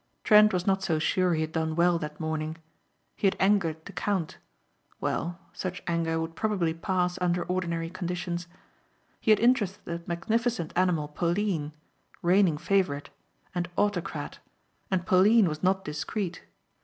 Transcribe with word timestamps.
Trent 0.23 0.51
was 0.51 0.65
not 0.65 0.81
so 0.81 0.97
sure 0.97 1.35
he 1.35 1.41
had 1.41 1.51
done 1.51 1.75
well 1.75 1.99
that 1.99 2.19
morning. 2.19 2.57
He 3.17 3.27
had 3.27 3.35
angered 3.39 3.85
the 3.85 3.91
count. 3.93 4.39
Well, 4.99 5.37
such 5.53 5.83
anger 5.85 6.19
would 6.19 6.35
probably 6.35 6.73
pass 6.73 7.19
under 7.21 7.43
ordinary 7.43 7.91
conditions. 7.91 8.47
He 9.19 9.29
had 9.29 9.39
interested 9.39 9.85
that 9.85 10.07
magnificent 10.07 10.73
animal 10.75 11.07
Pauline, 11.07 11.71
reigning 12.23 12.57
favorite, 12.57 13.11
and 13.53 13.69
autocrat, 13.77 14.39
and 14.89 15.05
Pauline 15.05 15.47
was 15.47 15.61
not 15.61 15.85
discreet. 15.85 16.45